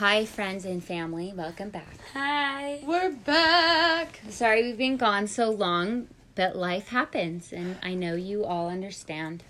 [0.00, 1.34] Hi, friends and family.
[1.36, 1.94] Welcome back.
[2.14, 2.80] Hi.
[2.86, 4.22] We're back.
[4.30, 9.42] Sorry we've been gone so long, but life happens, and I know you all understand.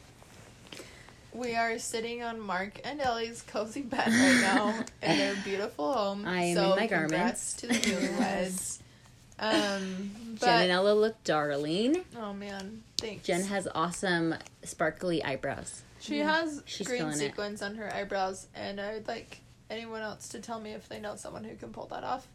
[1.33, 4.71] We are sitting on Mark and Ellie's cozy bed right now
[5.09, 6.27] in their beautiful home.
[6.27, 7.53] I am so in my garments.
[7.55, 8.81] to the newlyweds.
[9.39, 10.11] um,
[10.41, 12.05] but Jen and Ella look darling.
[12.17, 13.25] oh man, thanks.
[13.25, 15.83] Jen has awesome, sparkly eyebrows.
[16.01, 17.19] she has She's green killing it.
[17.19, 21.01] sequins on her eyebrows, and I would like anyone else to tell me if they
[21.01, 22.27] know someone who can pull that off.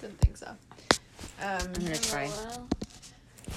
[0.00, 0.48] Didn't think so.
[0.48, 0.56] Um,
[1.40, 2.30] I'm gonna try.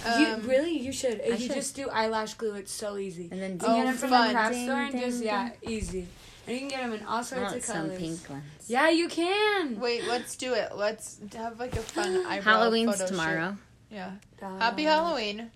[0.06, 0.72] um, you really?
[0.80, 1.22] You should.
[1.22, 1.54] I you should.
[1.56, 2.54] just do eyelash glue.
[2.56, 3.28] It's so easy.
[3.32, 4.28] And then You Oh, can get them from fun.
[4.28, 6.08] the craft Ding, store and just ding, yeah, easy.
[6.48, 8.00] And you can get them in all I sorts want of some colors.
[8.00, 8.44] pink ones.
[8.68, 9.80] Yeah, you can.
[9.80, 10.72] Wait, let's do it.
[10.76, 13.10] Let's have like a fun eyebrow Halloween's photo shoot.
[13.12, 13.58] tomorrow.
[13.92, 14.12] Yeah.
[14.42, 15.52] Uh, Happy Halloween.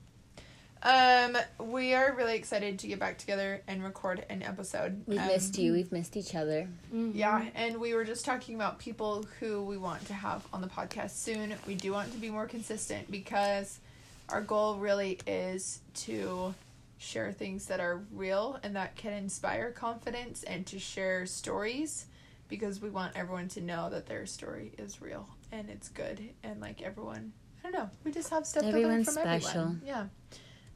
[0.83, 5.01] Um, we are really excited to get back together and record an episode.
[5.07, 5.71] We've Um, missed you.
[5.71, 6.67] We've missed each other.
[6.93, 7.11] mhm.
[7.15, 10.67] Yeah, and we were just talking about people who we want to have on the
[10.67, 11.55] podcast soon.
[11.65, 13.79] We do want to be more consistent because
[14.27, 16.53] our goal really is to
[16.97, 22.07] share things that are real and that can inspire confidence and to share stories
[22.49, 26.59] because we want everyone to know that their story is real and it's good and
[26.61, 27.31] like everyone
[27.65, 29.59] I don't know, we just have stuff Everyone's to learn from special.
[29.61, 29.81] everyone.
[29.85, 30.07] Yeah.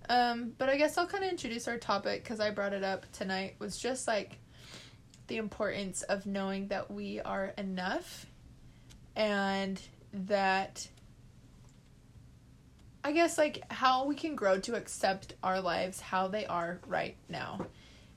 [0.10, 3.12] Um, but I guess I'll kind of introduce our topic because I brought it up
[3.12, 4.40] tonight was just like
[5.28, 8.26] the importance of knowing that we are enough
[9.16, 9.82] and
[10.14, 10.88] that
[13.04, 17.16] I guess like how we can grow to accept our lives how they are right
[17.28, 17.68] now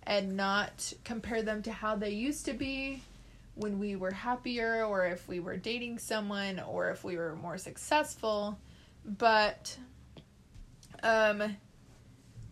[0.05, 3.03] and not compare them to how they used to be
[3.55, 7.59] when we were happier or if we were dating someone or if we were more
[7.59, 8.59] successful.
[9.05, 9.77] But
[11.03, 11.57] um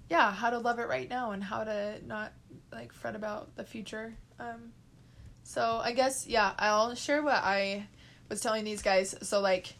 [0.08, 2.32] yeah how to love it right now and how to not
[2.72, 4.14] like fret about the future.
[4.38, 4.72] Um
[5.42, 7.86] so i guess yeah i'll share what i
[8.28, 9.14] was telling these guys.
[9.22, 9.74] So like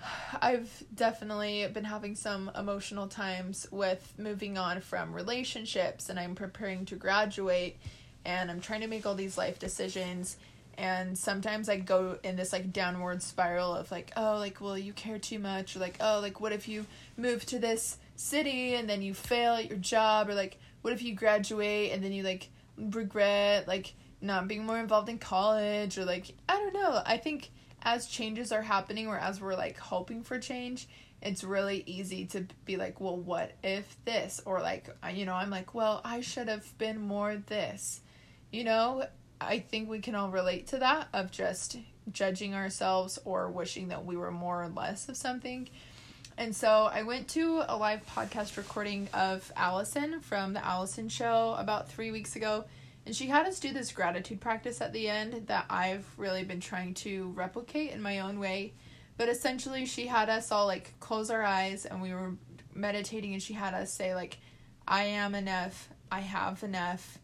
[0.40, 6.84] i've definitely been having some emotional times with moving on from relationships and i'm preparing
[6.86, 7.78] to graduate
[8.24, 10.36] and i'm trying to make all these life decisions.
[10.78, 14.92] And sometimes i go in this like downward spiral of like oh like well you
[14.92, 16.86] care too much or like oh like what if you
[17.16, 21.02] move to this city and then you fail at your job or like what if
[21.02, 26.04] you graduate and then you like regret like not being more involved in college or
[26.04, 27.02] like i don't know.
[27.04, 27.50] I think
[27.82, 30.88] as changes are happening or as we're like hoping for change
[31.20, 34.40] it's really easy to be like well what if this?
[34.44, 38.00] Or like you know i'm like well i should have been more this.
[38.50, 39.06] You know
[39.40, 41.78] i think we can all relate to that of just
[42.10, 45.68] judging ourselves or wishing that we were more or less of something
[46.38, 51.54] and so I went to a live podcast recording of Allison from the Allison show
[51.58, 52.64] about three weeks ago.
[53.04, 56.60] And she had us do this gratitude practice at the end that I've really been
[56.60, 58.74] trying to replicate in my own way.
[59.16, 62.32] But essentially, she had us all like close our eyes and we were
[62.74, 64.38] meditating, and she had us say, like,
[64.86, 67.18] I am enough, I have enough,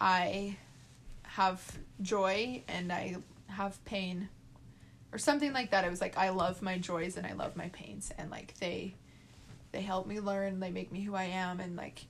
[0.00, 0.56] I
[1.22, 1.60] have
[2.00, 3.16] joy, and I
[3.48, 4.28] have pain
[5.12, 5.84] or something like that.
[5.84, 8.94] It was like I love my joys and I love my pains and like they
[9.72, 12.04] they help me learn, they make me who I am and like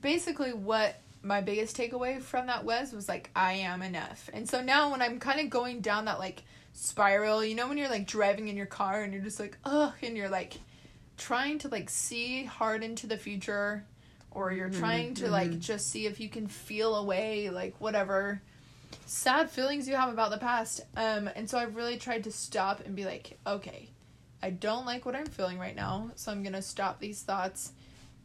[0.00, 4.28] basically what my biggest takeaway from that was was like I am enough.
[4.32, 7.78] And so now when I'm kind of going down that like spiral, you know when
[7.78, 10.54] you're like driving in your car and you're just like ugh and you're like
[11.16, 13.84] trying to like see hard into the future
[14.30, 14.78] or you're mm-hmm.
[14.78, 15.60] trying to like mm-hmm.
[15.60, 18.40] just see if you can feel away like whatever
[19.06, 20.82] sad feelings you have about the past.
[20.96, 23.88] Um, and so I've really tried to stop and be like, okay,
[24.42, 27.72] I don't like what I'm feeling right now, so I'm gonna stop these thoughts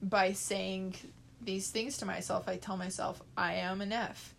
[0.02, 0.96] by saying
[1.42, 2.48] these things to myself.
[2.48, 4.36] I tell myself, I am enough.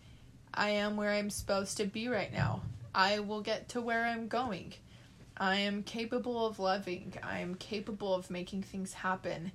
[0.53, 2.63] I am where I'm supposed to be right now.
[2.95, 4.75] I will get to where I'm going.
[5.37, 7.15] I am capable of loving.
[7.23, 9.51] I am capable of making things happen.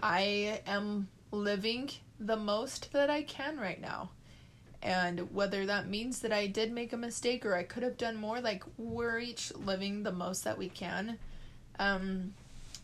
[0.00, 1.90] I am living
[2.20, 4.10] the most that I can right now
[4.82, 8.16] and whether that means that I did make a mistake or I could have done
[8.16, 11.18] more, like we're each living the most that we can.
[11.78, 12.34] Um,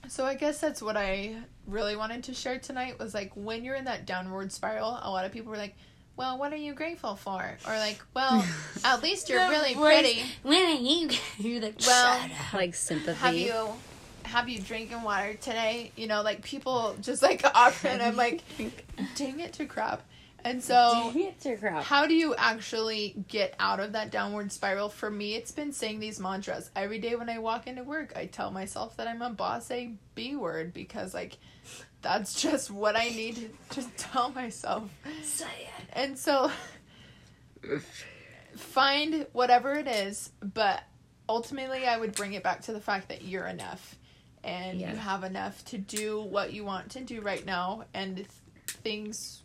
[0.08, 3.76] so I guess that's what I really wanted to share tonight was like when you're
[3.76, 5.76] in that downward spiral, a lot of people were like,
[6.16, 8.44] "Well, what are you grateful for?" Or like, "Well,
[8.84, 11.10] at least you're really pretty." When are you?
[11.38, 12.54] You're like, Well, shut up.
[12.54, 13.14] Like sympathy.
[13.14, 13.68] Have you
[14.24, 15.92] have you drinking water today?
[15.96, 18.42] You know, like people just like offer, and I'm like,
[19.14, 20.02] "Dang it to crap."
[20.44, 21.84] And so It's your crap.
[21.84, 24.88] how do you actually get out of that downward spiral?
[24.88, 26.70] For me, it's been saying these mantras.
[26.74, 29.92] Every day when I walk into work, I tell myself that I'm a boss A
[30.14, 31.38] B word because, like,
[32.02, 34.90] that's just what I need to tell myself.
[35.22, 35.88] Say it.
[35.92, 36.50] And so,
[38.56, 40.82] find whatever it is, but
[41.28, 43.96] ultimately I would bring it back to the fact that you're enough
[44.44, 44.90] and Yeah.
[44.90, 48.28] you have enough to do what you want to do right now and th-
[48.66, 49.41] things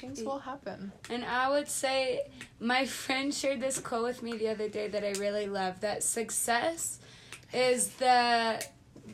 [0.00, 0.92] things will happen.
[1.10, 2.22] And I would say
[2.58, 6.02] my friend shared this quote with me the other day that I really love that
[6.02, 6.98] success
[7.52, 8.64] is the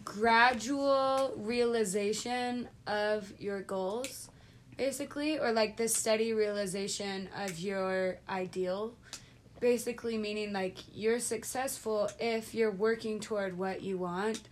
[0.05, 4.29] gradual realization of your goals
[4.77, 8.95] basically or like the steady realization of your ideal
[9.59, 14.43] basically meaning like you're successful if you're working toward what you want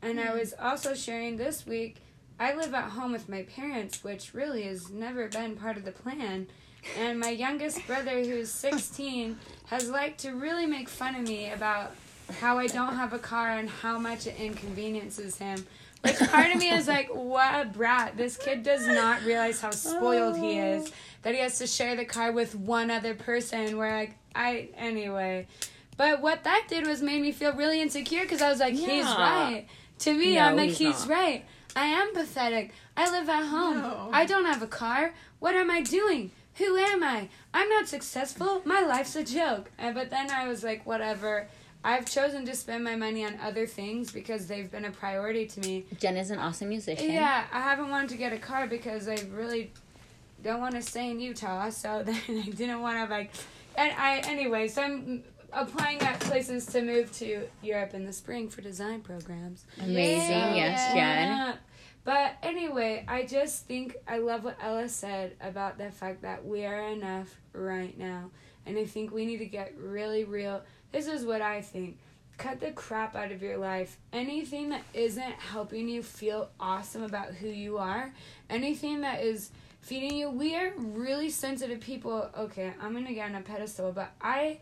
[0.00, 0.38] and i mm.
[0.38, 1.96] was also sharing this week
[2.42, 5.92] i live at home with my parents which really has never been part of the
[5.92, 6.48] plan.
[6.98, 11.94] And my youngest brother who's 16 has liked to really make fun of me about
[12.40, 15.64] how i don't have a car and how much it inconveniences him.
[16.00, 18.16] Which part of me is like what a brat.
[18.16, 20.92] This kid does not realize how spoiled he is oh.
[21.22, 23.76] that he has to share the car with one other person.
[23.78, 25.46] Where like i anyway.
[25.96, 29.04] But what that did was made me feel really insecure because i was like he's
[29.04, 29.66] right.
[30.00, 31.16] To me No, i'm like he's he's not.
[31.16, 31.44] right
[31.76, 34.10] i am pathetic i live at home No.
[34.12, 38.62] i don't have a car what am i doing who am i i'm not successful
[38.64, 41.48] my life's a joke Uh, but then i was like whatever
[41.84, 45.60] i've chosen to spend my money on other things because they've been a priority to
[45.60, 47.10] me Jen is an awesome musician.
[47.10, 49.72] yeah, I haven't wanted to get a car because I really
[50.42, 51.70] don't want to stay in Utah.
[51.70, 53.30] So then I didn't want to like,
[53.76, 54.66] and I anyway.
[54.68, 55.22] So I'm
[55.52, 59.64] applying at places to move to Europe in the spring for design programs.
[59.78, 60.56] Amazing.
[60.56, 60.96] Yes, Jen.
[60.96, 61.54] Yeah.
[62.04, 66.64] But anyway, I just think I love what Ella said about the fact that we
[66.64, 68.30] are enough right now.
[68.66, 70.62] And I think we need to get really real.
[70.90, 71.98] This is what I think.
[72.38, 73.98] Cut the crap out of your life.
[74.12, 78.12] Anything that isn't helping you feel awesome about who you are,
[78.50, 79.50] anything that is
[79.80, 80.30] feeding you.
[80.30, 82.30] We are really sensitive people.
[82.36, 84.58] Okay, I'm gonna get on a pedestal, but I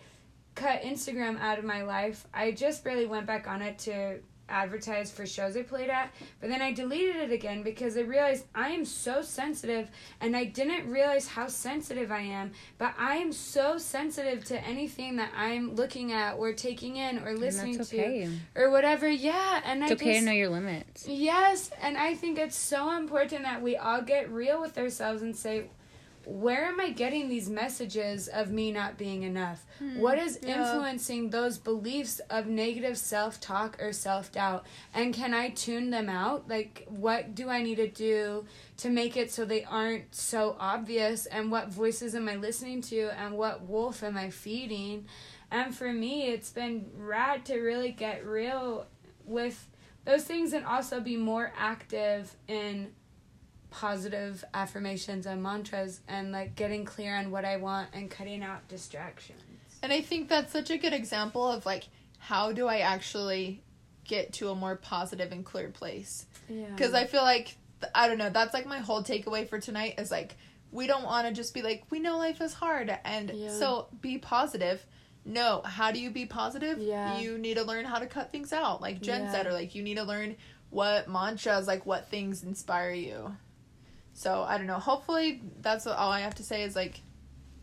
[0.55, 2.26] cut Instagram out of my life.
[2.35, 4.20] I just barely went back on it to
[4.50, 8.44] advertise for shows I played at, but then I deleted it again because I realized
[8.55, 9.88] I am so sensitive
[10.20, 15.17] and I didn't realize how sensitive I am, but I am so sensitive to anything
[15.17, 19.08] that I'm looking at or taking in or listening that's to or whatever.
[19.08, 21.06] Yeah, and It's I okay just to know your limits.
[21.06, 25.35] Yes, and I think it's so important that we all get real with ourselves and
[25.37, 25.64] say,
[26.25, 29.64] where am I getting these messages of me not being enough?
[29.78, 30.61] Hmm, what is yeah.
[30.61, 34.67] influencing those beliefs of negative self talk or self doubt?
[34.93, 36.49] And can I tune them out?
[36.49, 38.44] Like, what do I need to do
[38.78, 41.26] to make it so they aren't so obvious?
[41.26, 43.11] And what voices am I listening to?
[43.19, 45.06] And what wolf am I feeding?
[45.50, 48.87] And for me, it's been rad to really get real
[49.25, 49.69] with
[50.05, 52.93] those things and also be more active in
[53.70, 58.67] positive affirmations and mantras and like getting clear on what I want and cutting out
[58.69, 59.40] distractions.
[59.82, 61.84] And I think that's such a good example of like
[62.19, 63.62] how do I actually
[64.05, 66.26] get to a more positive and clear place?
[66.49, 66.67] Yeah.
[66.75, 67.56] Because I feel like
[67.94, 68.28] I don't know.
[68.31, 70.37] That's like my whole takeaway for tonight is like
[70.73, 73.50] we don't want to just be like we know life is hard and Yeah.
[73.50, 74.84] so be positive.
[75.25, 76.78] No, how do you be positive?
[76.78, 77.19] Yeah.
[77.19, 79.32] You need to learn how to cut things out, like Jen Yeah.
[79.32, 80.37] said, or like you need to learn
[80.70, 83.34] what mantras, like what things inspire you.
[84.20, 84.78] So I don't know.
[84.78, 87.00] Hopefully, that's all I have to say is like,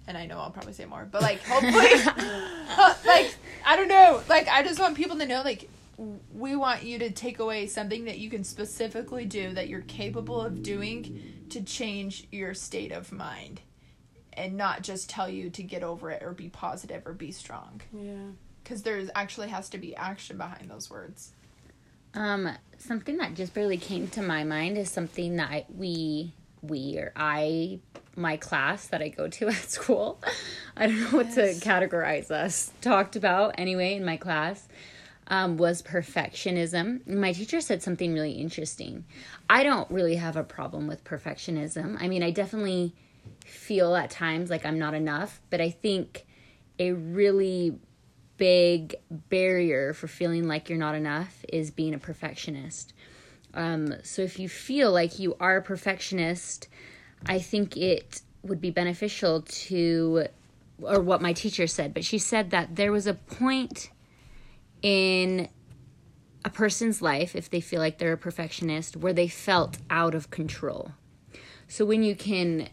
[0.07, 1.71] and I know I'll probably say more, but like hopefully,
[3.05, 4.23] like I don't know.
[4.27, 5.69] Like I just want people to know like
[6.33, 10.41] we want you to take away something that you can specifically do that you're capable
[10.41, 13.61] of doing to change your state of mind
[14.33, 17.81] and not just tell you to get over it or be positive or be strong
[17.91, 18.13] yeah.
[18.63, 21.31] because there's actually has to be action behind those words
[22.13, 26.97] Um, something that just barely came to my mind is something that I, we, we
[26.97, 27.79] or I,
[28.15, 30.19] my class that I go to at school,
[30.75, 31.59] I don't know what Yes.
[31.59, 34.67] to categorize us, talked about anyway in my class,
[35.27, 37.05] um, was perfectionism.
[37.07, 39.05] My teacher said something really interesting.
[39.49, 41.97] I don't really have a problem with perfectionism.
[41.99, 42.93] I mean, I definitely
[43.45, 46.25] feel at times like I'm not enough, but I think
[46.79, 47.77] a really
[48.37, 52.93] big barrier for feeling like you're not enough is being a perfectionist.
[53.53, 56.67] Um, so if you feel like you are a perfectionist,
[57.25, 60.27] I think it would be beneficial to,
[60.81, 63.89] or what my teacher said, but she said that there was a point
[64.81, 65.49] in
[66.45, 70.29] a person's life, if they feel like they're a perfectionist, where they felt out of
[70.29, 70.91] control.
[71.67, 72.69] So when you can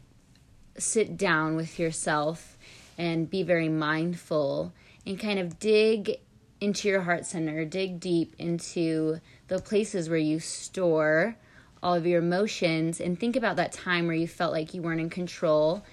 [0.78, 2.58] sit down with yourself
[2.98, 4.72] and be very mindful
[5.06, 6.18] and kind of dig
[6.60, 11.36] into your heart center, dig deep into the places where you store
[11.82, 15.00] all of your emotions and think about that time where you felt like you weren't
[15.00, 15.84] in control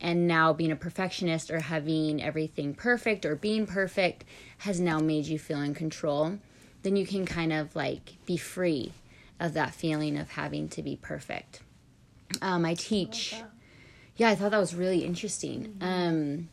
[0.00, 4.24] and now being a perfectionist or having everything perfect or being perfect
[4.58, 6.38] has now made you feel in control,
[6.82, 8.92] then you can kind of like be free
[9.40, 11.62] of that feeling of having to be perfect.
[12.42, 13.32] Um, I teach.
[13.32, 13.50] that.
[14.16, 15.76] yeah, I thought that was really interesting.
[15.80, 16.48] Um,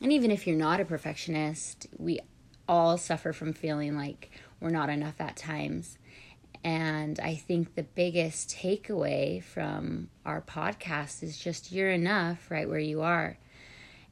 [0.00, 2.20] and even if you're not a perfectionist, we
[2.68, 4.30] all suffer from feeling like
[4.60, 5.98] we're not enough at times.
[6.62, 12.78] And I think the biggest takeaway from our podcast is just you're enough right where
[12.78, 13.38] you are.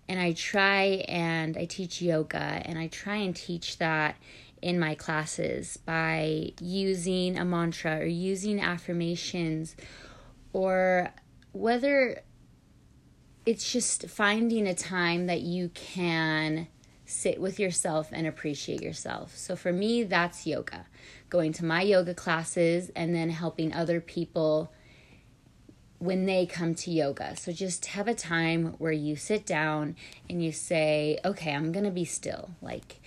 [0.08, 4.16] And I try and I teach yoga and I try and teach that
[4.62, 9.76] in my classes by using a mantra or using affirmations
[10.52, 11.12] or
[11.52, 12.22] whether
[13.44, 16.66] it's just finding a time that you can
[17.08, 19.34] sit with yourself and appreciate yourself.
[19.34, 20.84] So for me, that's yoga.
[21.30, 24.70] Going to my yoga classes and then helping other people
[25.98, 27.34] when they come to yoga.
[27.34, 29.96] So just have a time where you sit down
[30.28, 32.50] and you say, okay, I'm going to be still.
[32.60, 33.00] Like,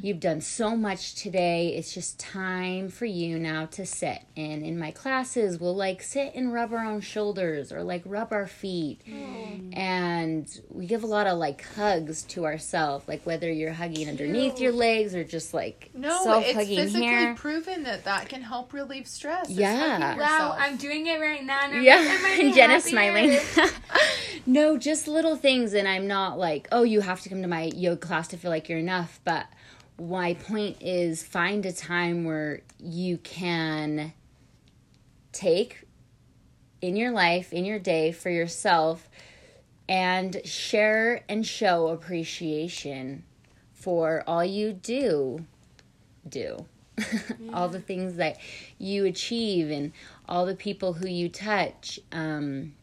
[0.00, 1.74] You've done so much today.
[1.76, 4.20] It's just time for you now to sit.
[4.36, 8.32] And in my classes, we'll like sit and rub our own shoulders or like rub
[8.32, 9.00] our feet.
[9.72, 14.60] And we give a lot of like hugs to ourselves, like whether you're hugging underneath
[14.60, 17.34] your legs or just like No, self it's hugging physically here.
[17.34, 19.50] proven that that can help relieve stress.
[19.50, 20.16] Yeah.
[20.16, 20.54] Wow.
[20.58, 21.64] I'm doing it right now.
[21.64, 23.40] And I'm Yeah, like, I might be and Jenna's happier.
[23.40, 23.70] smiling.
[24.46, 27.64] no, just little things, and I'm not like, oh, you have to come to my
[27.74, 29.20] yoga class to feel like you're enough.
[29.24, 29.46] But
[30.00, 34.12] my point is, find a time where you can
[35.32, 35.84] take
[36.80, 39.08] in your life, in your day for yourself,
[39.88, 43.24] and share and show appreciation
[43.72, 45.44] for all you do
[46.28, 46.66] do.
[47.52, 48.38] all the things that
[48.78, 49.92] you achieve and
[50.28, 52.00] all the people who you touch.
[52.10, 52.74] Um,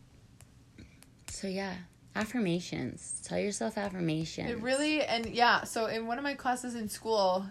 [1.28, 1.76] so, yeah,
[2.16, 3.22] affirmations.
[3.24, 4.50] Tell yourself affirmations.
[4.50, 5.64] It really and yeah.
[5.64, 7.46] So in one of my classes in school,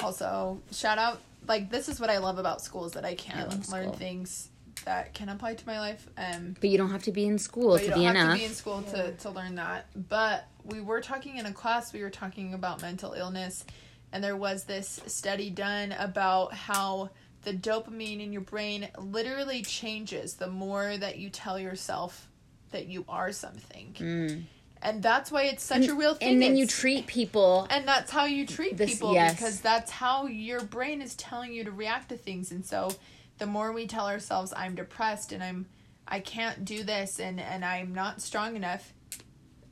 [0.00, 3.38] also shout out like this is what I love about school is that I can
[3.38, 3.92] I learn school.
[3.92, 4.48] things
[4.84, 6.06] that can apply to my life.
[6.16, 8.32] Um, But you don't have to be in school to you be don't have enough.
[8.34, 9.86] to be in school to to learn that.
[10.08, 11.92] But we were talking in a class.
[11.92, 13.64] We were talking about mental illness,
[14.12, 17.10] and there was this study done about how
[17.42, 22.30] the dopamine in your brain literally changes the more that you tell yourself
[22.74, 23.94] that you are something.
[23.98, 24.42] Mm.
[24.82, 26.28] And that's why it's such a real thing.
[26.34, 27.66] and then you treat people.
[27.70, 29.34] and that's how you treat This- people yes.
[29.34, 32.90] because that's how your brain is telling you to react to things and so
[33.38, 35.66] the more we tell ourselves i'm depressed and i'm
[36.06, 38.92] i can't do this and and i'm not strong enough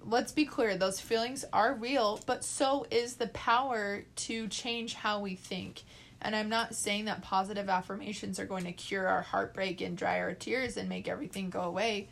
[0.04, 5.20] let's be clear those feelings are real but so is the power to change how
[5.20, 5.82] we think
[6.22, 10.18] and i'm not saying that positive affirmations are going to cure our heartbreak and dry
[10.20, 12.08] our tears and make everything go away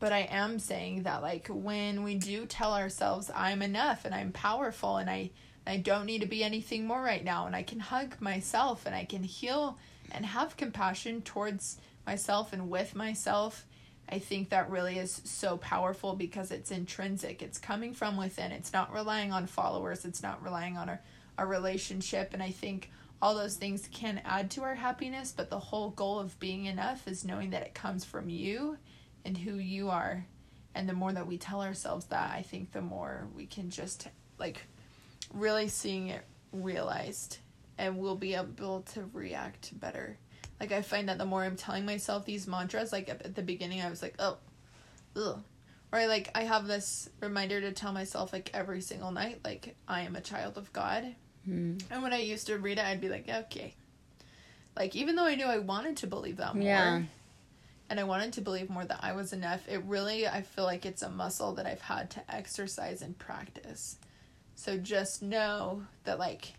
[0.00, 4.32] but I am saying that like when we do tell ourselves I'm enough and I'm
[4.32, 5.30] powerful and I
[5.66, 8.94] I don't need to be anything more right now and I can hug myself and
[8.94, 9.78] I can heal
[10.12, 13.66] and have compassion towards myself and with myself.
[14.10, 17.42] I think that really is so powerful because it's intrinsic.
[17.42, 18.52] It's coming from within.
[18.52, 20.06] It's not relying on followers.
[20.06, 21.00] It's not relying on our,
[21.36, 22.32] our relationship.
[22.32, 22.90] And I think
[23.20, 27.06] all those things can add to our happiness, but the whole goal of being enough
[27.06, 28.78] is knowing that it comes from you
[29.24, 30.26] and who you are.
[30.74, 34.08] And the more that we tell ourselves that, I think the more we can just
[34.38, 34.62] like
[35.32, 37.38] really seeing it realized
[37.78, 40.18] and we'll be able to react better.
[40.60, 43.80] Like I find that the more I'm telling myself these mantras, like at the beginning
[43.80, 44.38] I was like, oh,
[45.16, 45.42] ugh.
[45.90, 49.76] Or I like I have this reminder to tell myself like every single night, like
[49.86, 51.14] I am a child of God.
[51.48, 51.82] Mm.
[51.90, 53.74] And when I used to read it, I'd be like, okay.
[54.76, 57.02] Like even though I knew I wanted to believe that more, Yeah.
[57.90, 60.84] And I wanted to believe more that I was enough, it really I feel like
[60.84, 63.96] it's a muscle that I've had to exercise and practice.
[64.54, 66.54] So just know that like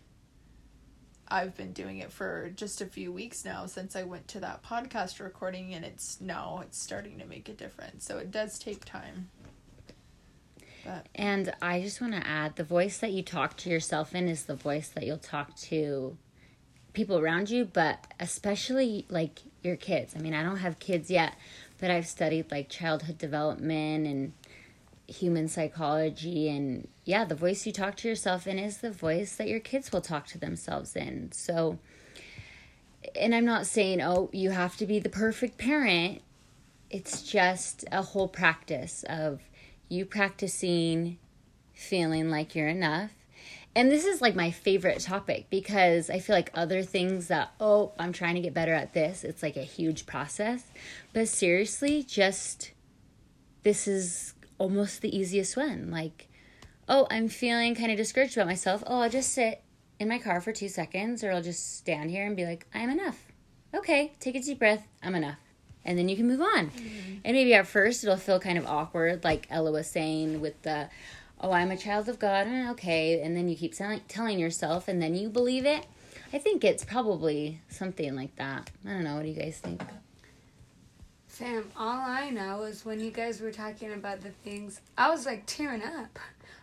[1.28, 4.64] I've been doing it for just a few weeks now since I went to that
[4.64, 8.04] podcast recording and it's now it's starting to make a difference.
[8.04, 9.30] So it does take time.
[10.84, 14.28] But And I just want to add the voice that you talk to yourself in
[14.28, 16.16] is the voice that you'll talk to
[17.00, 20.14] people around you, but especially like your kids.
[20.14, 21.34] I mean, I don't have kids yet,
[21.78, 24.34] but I've studied like childhood development and
[25.08, 26.50] human psychology.
[26.50, 29.90] And yeah, the voice you talk to yourself in is the voice that your kids
[29.90, 31.32] will talk to themselves in.
[31.32, 31.78] So,
[33.18, 36.20] and I'm not saying, oh, you have to be the perfect parent.
[36.90, 39.40] It's just a whole practice of
[39.88, 41.16] you practicing
[41.72, 43.12] feeling like you're enough.
[43.76, 47.92] And this is like my favorite topic because I feel like other things that, oh,
[47.98, 50.64] I'm trying to get better at this, it's like a huge process.
[51.12, 52.72] But seriously, just
[53.62, 55.90] this is almost the easiest one.
[55.90, 56.28] Like,
[56.88, 58.82] oh, I'm feeling kind of discouraged about myself.
[58.86, 59.62] Oh, I'll just sit
[60.00, 62.90] in my car for two seconds, or I'll just stand here and be like, I'm
[62.90, 63.26] enough.
[63.72, 64.88] Okay, take a deep breath.
[65.02, 65.38] I'm enough.
[65.84, 66.70] And then you can move on.
[66.70, 67.18] Mm-hmm.
[67.24, 70.90] And maybe at first it'll feel kind of awkward, like Ella was saying with the,
[71.40, 72.46] oh, I'm a child of God.
[72.46, 73.20] Eh, okay.
[73.20, 75.86] And then you keep telling yourself, and then you believe it.
[76.32, 78.70] I think it's probably something like that.
[78.86, 79.16] I don't know.
[79.16, 79.82] What do you guys think?
[81.26, 85.26] Fam, all I know is when you guys were talking about the things, I was
[85.26, 86.18] like tearing up.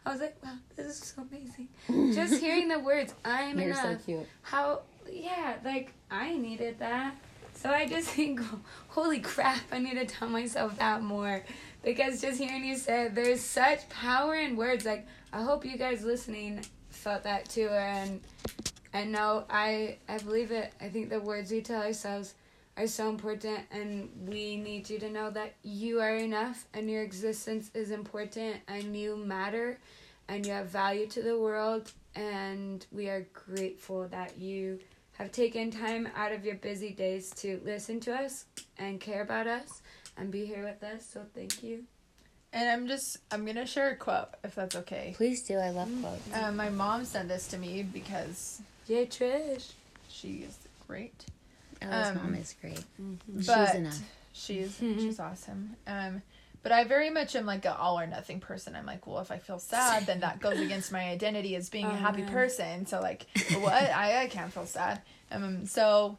[0.06, 1.68] I was like, wow, this is so amazing.
[2.14, 3.82] Just hearing the words, I'm You're enough.
[3.82, 4.28] so cute.
[4.44, 4.82] How,
[5.12, 7.16] yeah, like I needed that.
[7.56, 8.40] So I just think,
[8.90, 11.44] holy crap, I need to tell myself that more.
[11.88, 14.84] Because just hearing you say there's such power in words.
[14.84, 17.70] Like, I hope you guys listening felt that too.
[17.70, 18.20] And,
[18.92, 20.74] and no, I, I believe it.
[20.82, 22.34] I think the words we tell ourselves
[22.76, 27.04] are so important and we need you to know that you are enough and your
[27.04, 29.80] existence is important and you matter
[30.28, 34.78] and you have value to the world and we are grateful that you
[35.14, 38.44] have taken time out of your busy days to listen to us
[38.78, 39.82] and care about us
[40.18, 41.84] and be here with us so thank you
[42.54, 45.90] and i'm just i'm gonna share a quote if that's okay please do i love
[46.02, 49.72] quotes uh, my mom sent this to me because yeah trish
[50.10, 50.58] she is
[50.88, 51.26] great
[51.82, 52.84] Ella's um, mom is great.
[53.02, 53.40] Mm-hmm.
[53.46, 54.00] But she's enough.
[54.34, 55.00] She's mm-hmm.
[55.06, 55.76] she's awesome.
[55.86, 56.22] Um,
[56.64, 58.76] but I very much am like an all or nothing person.
[58.76, 61.86] I'm like, well, if I feel sad, then that goes against my identity as being
[61.88, 62.32] oh, a happy man.
[62.32, 62.86] person.
[62.86, 63.26] So like,
[63.60, 63.74] what?
[63.74, 65.02] I I can't feel sad.
[65.32, 66.18] Um, so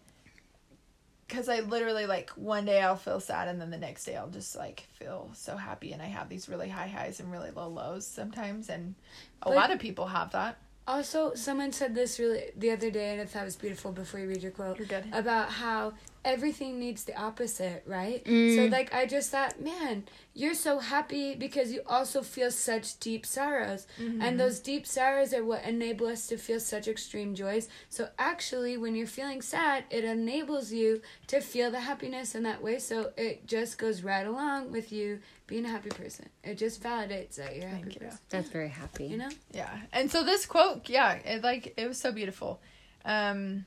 [1.28, 4.30] because I literally like one day I'll feel sad and then the next day I'll
[4.30, 7.68] just like feel so happy and I have these really high highs and really low
[7.68, 8.94] lows sometimes and
[9.42, 10.58] a but, lot of people have that.
[10.86, 13.92] Also, someone said this really the other day, and I thought it was beautiful.
[13.92, 15.04] Before you read your quote, You're good.
[15.12, 15.92] about how
[16.24, 18.24] everything needs the opposite, right?
[18.24, 18.56] Mm.
[18.56, 23.26] So, like, I just thought, man, you're so happy because you also feel such deep
[23.26, 24.22] sorrows, mm-hmm.
[24.22, 27.68] and those deep sorrows are what enable us to feel such extreme joys.
[27.88, 32.62] So, actually, when you're feeling sad, it enables you to feel the happiness in that
[32.62, 32.78] way.
[32.78, 36.28] So, it just goes right along with you being a happy person.
[36.44, 38.00] It just validates that you're a happy you.
[38.00, 38.18] person.
[38.28, 39.06] That's very happy.
[39.06, 39.30] You know?
[39.52, 39.76] Yeah.
[39.92, 42.60] And so this quote, yeah, it like it was so beautiful.
[43.04, 43.64] Um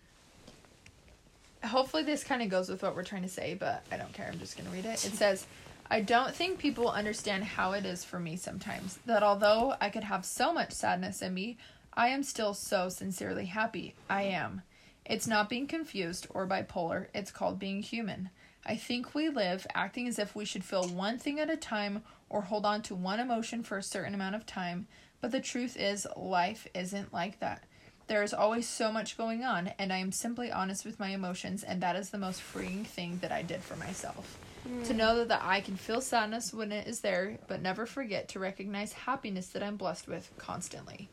[1.63, 4.29] hopefully this kind of goes with what we're trying to say, but I don't care.
[4.31, 5.05] I'm just going to read it.
[5.05, 5.45] It says,
[5.89, 10.05] I don't think people understand how it is for me sometimes that although I could
[10.05, 11.57] have so much sadness in me,
[11.93, 13.95] I am still so sincerely happy.
[14.09, 14.61] I am.
[15.05, 18.29] It's not being confused or bipolar, it's called being human.
[18.65, 22.03] I think we live acting as if we should feel one thing at a time
[22.29, 24.87] or hold on to one emotion for a certain amount of time,
[25.19, 27.63] but the truth is, life isn't like that.
[28.11, 31.63] There is always so much going on, and I am simply honest with my emotions,
[31.63, 34.37] and that is the most freeing thing that I did for myself.
[34.67, 34.85] Mm.
[34.87, 38.39] To know that I can feel sadness when it is there, but never forget to
[38.39, 41.07] recognize happiness that I'm blessed with constantly.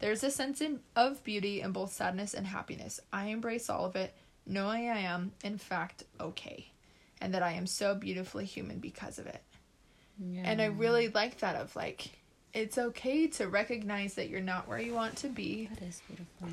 [0.00, 2.98] There's a sense in, of beauty in both sadness and happiness.
[3.12, 4.12] I embrace all of it,
[4.44, 6.72] knowing I am, in fact, okay
[7.20, 9.42] and that I am so beautifully human because of it.
[10.18, 10.42] Yeah.
[10.44, 12.10] And I really like that of like
[12.52, 15.68] it's okay to recognize that you're not where you want to be.
[15.74, 16.48] That is beautiful.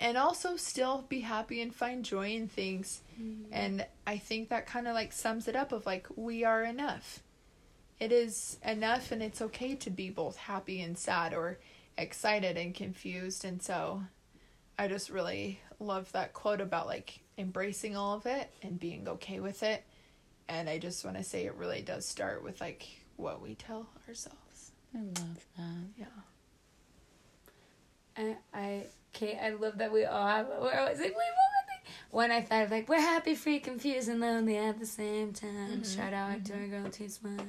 [0.00, 3.02] And also still be happy and find joy in things.
[3.20, 3.52] Mm-hmm.
[3.52, 7.20] And I think that kind of like sums it up of like we are enough.
[8.00, 11.58] It is enough and it's okay to be both happy and sad or
[11.96, 13.44] excited and confused.
[13.44, 14.02] And so
[14.76, 19.38] I just really love that quote about like embracing all of it and being okay
[19.40, 19.84] with it
[20.48, 23.86] and I just want to say it really does start with like what we tell
[24.08, 24.36] ourselves.
[24.94, 25.84] I love that.
[25.98, 26.06] Yeah.
[28.16, 30.48] And I, Kate, I love that we all have.
[30.60, 31.22] We're always like, we
[32.10, 35.80] When I thought of like we're happy, free, confused, and lonely at the same time.
[35.80, 35.96] Mm-hmm.
[35.96, 36.44] Shout out mm-hmm.
[36.44, 37.42] to our girl T Swift.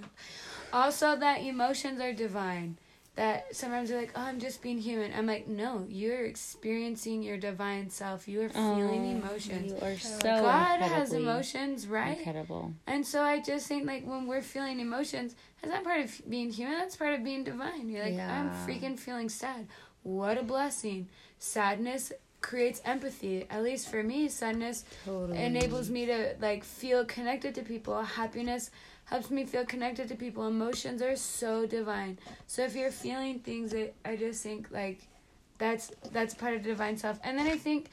[0.71, 2.77] Also, that emotions are divine
[3.15, 5.13] that sometimes you're like, oh, I'm just being human.
[5.13, 8.27] I'm like, no, you're experiencing your divine self.
[8.27, 9.71] You are feeling oh, emotions.
[9.71, 12.17] You are so God has emotions, right?
[12.17, 12.73] Incredible.
[12.87, 16.51] And so I just think like when we're feeling emotions, that's not part of being
[16.51, 16.77] human.
[16.79, 17.87] That's part of being divine.
[17.87, 18.41] You're like, yeah.
[18.41, 19.67] I'm freaking feeling sad.
[20.01, 21.07] What a blessing.
[21.37, 23.45] Sadness creates empathy.
[23.49, 25.41] At least for me, sadness totally.
[25.41, 28.01] enables me to like feel connected to people.
[28.01, 28.71] Happiness
[29.13, 30.47] helps me feel connected to people.
[30.47, 32.17] Emotions are so divine.
[32.47, 35.07] So if you're feeling things, it, I just think like
[35.59, 37.19] that's that's part of the divine self.
[37.23, 37.89] And then I think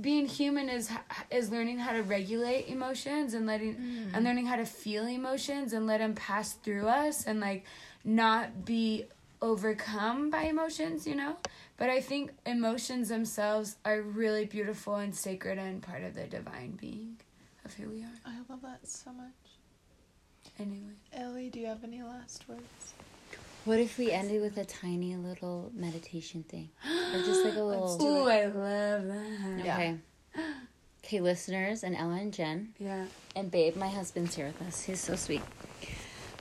[0.00, 0.88] being human is
[1.32, 4.14] is learning how to regulate emotions and letting mm.
[4.14, 7.64] and learning how to feel emotions and let them pass through us and like
[8.04, 9.06] not be
[9.42, 11.34] overcome by emotions, you know?
[11.78, 16.78] But I think emotions themselves are really beautiful and sacred and part of the divine
[16.80, 17.16] being
[17.64, 18.16] of who we are.
[18.24, 19.59] I love that so much.
[20.58, 20.94] Anyway.
[21.12, 22.62] Ellie, do you have any last words?
[23.64, 26.70] What if we ended with a tiny little meditation thing?
[27.14, 27.98] Or just like a little.
[28.02, 29.60] Ooh, I love that.
[29.64, 29.74] Yeah.
[29.76, 29.96] Okay.
[31.04, 33.06] Okay, listeners, and Ella and Jen, Yeah.
[33.34, 34.82] and Babe, my husband's here with us.
[34.82, 35.40] He's so sweet.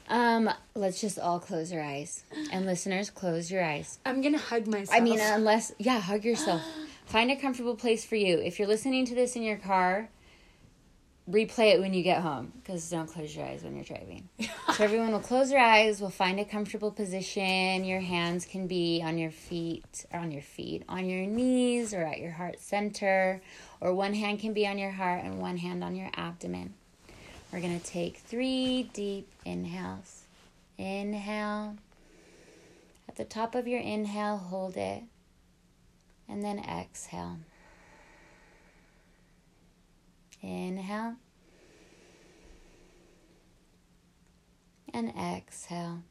[0.09, 2.23] Um, let's just all close our eyes.
[2.51, 3.99] And listeners, close your eyes.
[4.05, 4.95] I'm gonna hug myself.
[4.95, 6.61] I mean, unless, yeah, hug yourself.
[7.05, 8.37] Find a comfortable place for you.
[8.37, 10.09] If you're listening to this in your car,
[11.29, 14.29] replay it when you get home because don't close your eyes when you're driving.
[14.73, 16.01] so everyone will close their eyes.
[16.01, 17.83] We'll find a comfortable position.
[17.83, 22.01] Your hands can be on your feet, or on your feet, on your knees, or
[22.01, 23.41] at your heart center,
[23.79, 26.73] or one hand can be on your heart and one hand on your abdomen.
[27.51, 30.23] We're gonna take three deep inhales.
[30.77, 31.75] Inhale.
[33.07, 35.03] At the top of your inhale, hold it.
[36.27, 37.37] And then exhale.
[40.41, 41.15] Inhale.
[44.93, 46.03] And exhale.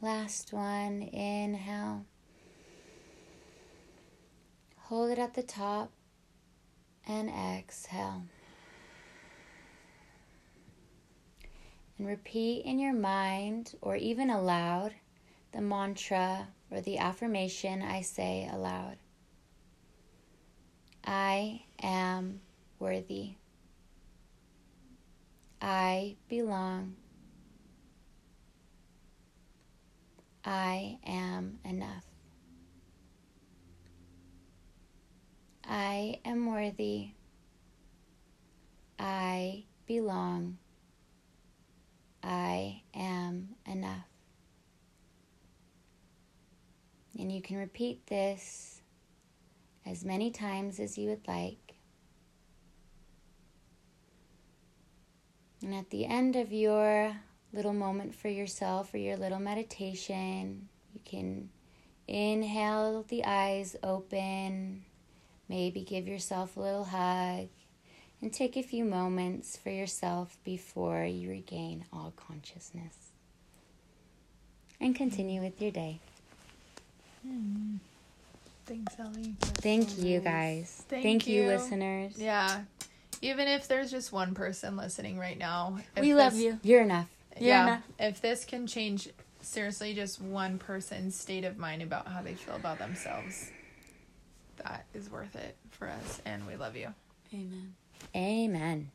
[0.00, 1.02] Last one.
[1.02, 2.04] Inhale.
[4.76, 5.90] Hold it at the top.
[7.06, 8.22] And exhale.
[11.98, 14.94] And repeat in your mind or even aloud
[15.52, 18.98] the mantra or the affirmation I say aloud.
[21.04, 22.40] I am
[22.78, 23.34] worthy.
[25.60, 26.96] I belong.
[30.44, 32.04] I am enough.
[35.64, 37.10] I am worthy.
[38.98, 40.58] I belong.
[42.22, 44.08] I am enough.
[47.18, 48.77] And you can repeat this
[49.88, 51.74] as many times as you would like.
[55.62, 57.16] And at the end of your
[57.52, 61.48] little moment for yourself or your little meditation, you can
[62.06, 64.84] inhale the eyes open,
[65.48, 67.48] maybe give yourself a little hug,
[68.20, 73.12] and take a few moments for yourself before you regain all consciousness.
[74.80, 75.98] And continue with your day.
[77.22, 77.76] Hmm.
[78.68, 79.34] Thanks, Ellie.
[79.40, 80.84] Thank you guys.
[80.90, 81.48] Thank you, you.
[81.48, 82.12] listeners.
[82.18, 82.64] Yeah.
[83.22, 86.60] Even if there's just one person listening right now, we love this- you.
[86.62, 87.08] You're enough.
[87.38, 87.62] You're yeah.
[87.66, 87.82] enough.
[87.98, 89.08] If this can change
[89.40, 93.50] seriously just one person's state of mind about how they feel about themselves,
[94.58, 96.20] that is worth it for us.
[96.26, 96.92] And we love you.
[97.32, 97.74] Amen.
[98.14, 98.90] Amen.